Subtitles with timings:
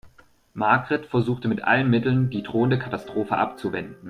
[0.55, 3.97] Margret versucht mit allen Mitteln, die drohende Katastrophe abzuwenden.